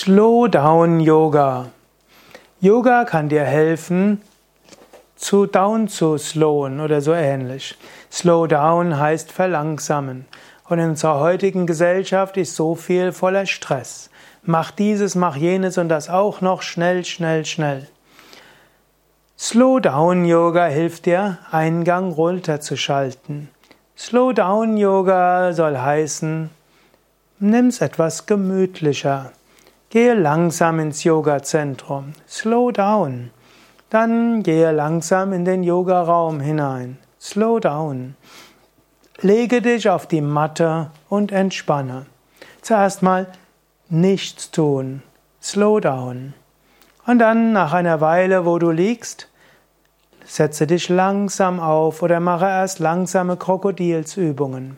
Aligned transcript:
Slow 0.00 0.46
Down 0.46 1.00
Yoga. 1.00 1.70
Kann 3.06 3.28
dir 3.28 3.42
helfen, 3.42 4.22
zu 5.16 5.46
down 5.46 5.88
zu 5.88 6.16
slowen 6.18 6.78
oder 6.78 7.00
so 7.00 7.12
ähnlich. 7.12 7.76
Slow 8.08 8.46
down 8.46 8.96
heißt 8.96 9.32
verlangsamen. 9.32 10.26
Und 10.68 10.78
in 10.78 10.90
unserer 10.90 11.18
heutigen 11.18 11.66
Gesellschaft 11.66 12.36
ist 12.36 12.54
so 12.54 12.76
viel 12.76 13.10
voller 13.10 13.44
Stress. 13.46 14.08
Mach 14.44 14.70
dieses, 14.70 15.16
mach 15.16 15.34
jenes 15.34 15.78
und 15.78 15.88
das 15.88 16.08
auch 16.08 16.42
noch 16.42 16.62
schnell, 16.62 17.04
schnell, 17.04 17.44
schnell. 17.44 17.88
Slow 19.36 19.80
Down 19.80 20.24
Yoga 20.24 20.66
hilft 20.66 21.06
dir, 21.06 21.38
Eingang 21.50 22.12
runterzuschalten. 22.12 23.48
Slow 23.96 24.32
Down 24.32 24.76
Yoga 24.76 25.52
soll 25.52 25.76
heißen, 25.76 26.50
nimm's 27.40 27.80
etwas 27.80 28.26
gemütlicher. 28.26 29.32
Gehe 29.90 30.12
langsam 30.12 30.80
ins 30.80 31.02
Yoga-Zentrum. 31.04 32.12
Slow 32.28 32.70
down. 32.72 33.30
Dann 33.88 34.42
gehe 34.42 34.70
langsam 34.70 35.32
in 35.32 35.46
den 35.46 35.62
Yoga-Raum 35.62 36.40
hinein. 36.40 36.98
Slow 37.18 37.58
down. 37.58 38.14
Lege 39.22 39.62
dich 39.62 39.88
auf 39.88 40.06
die 40.06 40.20
Matte 40.20 40.90
und 41.08 41.32
entspanne. 41.32 42.04
Zuerst 42.60 43.02
mal 43.02 43.28
nichts 43.88 44.50
tun. 44.50 45.02
Slow 45.42 45.80
down. 45.80 46.34
Und 47.06 47.18
dann 47.20 47.54
nach 47.54 47.72
einer 47.72 48.02
Weile, 48.02 48.44
wo 48.44 48.58
du 48.58 48.70
liegst, 48.70 49.28
setze 50.26 50.66
dich 50.66 50.90
langsam 50.90 51.60
auf 51.60 52.02
oder 52.02 52.20
mache 52.20 52.44
erst 52.44 52.78
langsame 52.78 53.38
Krokodilsübungen. 53.38 54.76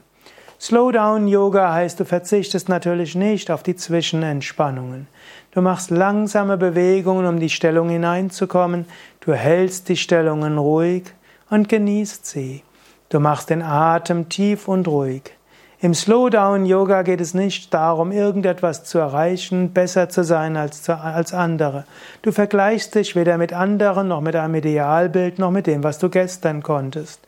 Slowdown 0.61 1.27
Yoga 1.27 1.73
heißt, 1.73 1.99
du 2.01 2.05
verzichtest 2.05 2.69
natürlich 2.69 3.15
nicht 3.15 3.51
auf 3.51 3.63
die 3.63 3.77
Zwischenentspannungen. 3.77 5.09
Du 5.53 5.63
machst 5.63 5.91
langsame 5.91 6.59
Bewegungen, 6.59 7.25
um 7.25 7.41
die 7.41 7.49
Stellung 7.49 7.89
hineinzukommen. 7.89 8.85
Du 9.21 9.33
hältst 9.33 9.89
die 9.89 9.97
Stellungen 9.97 10.59
ruhig 10.59 11.05
und 11.49 11.71
genießt 11.71 12.27
sie. 12.27 12.63
Du 13.09 13.21
machst 13.21 13.49
den 13.49 13.63
Atem 13.63 14.29
tief 14.29 14.69
und 14.69 14.87
ruhig. 14.87 15.35
Im 15.81 15.95
Slowdown 15.95 16.67
Yoga 16.67 17.01
geht 17.05 17.23
es 17.23 17.33
nicht 17.33 17.73
darum, 17.73 18.13
irgendetwas 18.13 18.85
zu 18.85 18.99
erreichen, 18.99 19.73
besser 19.73 20.11
zu 20.11 20.25
sein 20.25 20.59
als, 20.59 20.91
als 20.91 21.33
andere. 21.33 21.87
Du 22.21 22.33
vergleichst 22.33 22.95
dich 22.95 23.17
weder 23.17 23.39
mit 23.39 23.55
anderen, 23.55 24.09
noch 24.09 24.21
mit 24.21 24.37
einem 24.37 24.57
Idealbild, 24.57 25.39
noch 25.39 25.53
mit 25.53 25.67
dem, 25.67 25.83
was 25.83 25.99
du 25.99 26.11
gestern 26.11 26.63
konntest. 26.63 27.21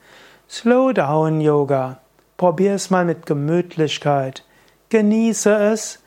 Slowdown 0.50 1.40
Yoga 1.40 2.01
Probier 2.36 2.74
es 2.74 2.90
mal 2.90 3.04
mit 3.04 3.26
Gemütlichkeit. 3.26 4.44
Genieße 4.88 5.54
es 5.54 6.02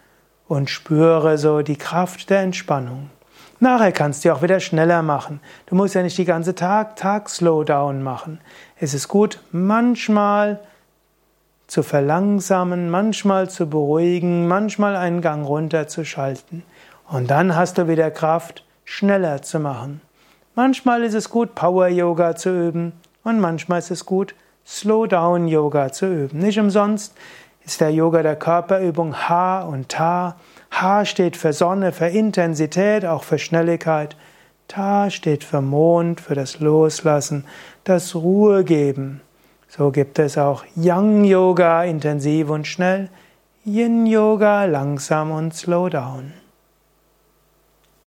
und 0.48 0.70
spüre 0.70 1.38
so 1.38 1.62
die 1.62 1.78
Kraft 1.78 2.30
der 2.30 2.42
Entspannung. 2.42 3.10
Nachher 3.60 3.92
kannst 3.92 4.26
du 4.26 4.34
auch 4.34 4.42
wieder 4.42 4.60
schneller 4.60 5.02
machen. 5.02 5.40
Du 5.66 5.76
musst 5.76 5.96
ja 5.96 6.04
nicht 6.04 6.18
die 6.18 6.26
ganze 6.26 6.56
Tag 6.56 6.98
Tag 6.98 7.30
Slowdown 7.30 8.04
machen. 8.04 8.40
Es 8.78 8.94
ist 8.94 9.08
gut, 9.08 9.42
manchmal 9.52 10.60
zu 11.68 11.82
verlangsamen, 11.82 12.90
manchmal 12.90 13.50
zu 13.50 13.70
beruhigen, 13.70 14.48
manchmal 14.48 14.96
einen 14.96 15.22
Gang 15.22 15.48
runterzuschalten. 15.48 16.64
Und 17.08 17.32
dann 17.32 17.56
hast 17.56 17.78
du 17.78 17.88
wieder 17.88 18.12
Kraft, 18.12 18.66
schneller 18.84 19.42
zu 19.42 19.60
machen. 19.60 20.02
Manchmal 20.54 21.04
ist 21.04 21.14
es 21.14 21.30
gut, 21.30 21.56
Power 21.56 21.88
Yoga 21.88 22.36
zu 22.36 22.50
üben 22.50 22.94
und 23.24 23.40
manchmal 23.40 23.80
ist 23.80 23.92
es 23.92 24.06
gut, 24.06 24.36
Slow-Down 24.66 25.48
Yoga 25.48 25.92
zu 25.92 26.08
üben. 26.08 26.40
Nicht 26.40 26.60
umsonst 26.60 27.14
ist 27.66 27.82
der 27.82 27.92
Yoga 27.92 28.24
der 28.24 28.36
Körperübung 28.36 29.16
Ha 29.30 29.62
und 29.62 29.90
Ta. 29.90 30.38
Ha 30.72 31.06
steht 31.06 31.38
für 31.38 31.54
Sonne, 31.54 31.92
für 31.92 32.08
Intensität, 32.08 33.06
auch 33.06 33.24
für 33.24 33.40
Schnelligkeit. 33.40 34.16
Ta 34.68 35.10
steht 35.10 35.44
für 35.44 35.62
Mond, 35.62 36.22
für 36.22 36.36
das 36.36 36.60
Loslassen, 36.60 37.46
das 37.84 38.16
Ruhe 38.16 38.64
geben. 38.64 39.22
So 39.68 39.92
gibt 39.92 40.20
es 40.20 40.38
auch 40.38 40.64
Yang 40.76 41.26
Yoga, 41.26 41.84
intensiv 41.84 42.50
und 42.50 42.66
schnell, 42.66 43.10
Yin 43.66 44.06
Yoga, 44.06 44.66
langsam 44.66 45.32
und 45.32 45.54
slow 45.54 45.90
down. 45.90 46.34